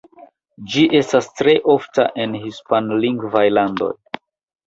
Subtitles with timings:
[0.75, 3.93] Ĝi estas tre ofta en hispanlingvaj landoj.